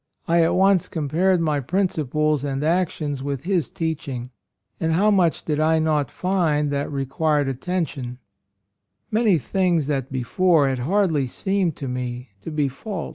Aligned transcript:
I 0.27 0.41
at 0.41 0.55
once 0.55 0.87
com 0.87 1.09
pared 1.09 1.41
my 1.41 1.59
principles 1.59 2.43
and 2.43 2.63
actions 2.63 3.21
with 3.21 3.43
His 3.43 3.69
teaching; 3.69 4.31
and 4.79 4.93
how 4.93 5.11
much 5.11 5.45
did 5.45 5.59
I 5.59 5.77
not 5.77 6.09
find 6.09 6.71
that 6.71 6.91
re 6.91 7.05
quired 7.05 7.47
attention,— 7.47 8.17
many 9.11 9.37
things 9.37 9.85
that 9.85 10.11
before 10.11 10.67
had 10.67 10.79
hardly 10.79 11.27
seemed 11.27 11.75
to 11.75 11.87
me 11.87 12.29
to 12.41 12.49
be 12.49 12.67
faults! 12.67 13.09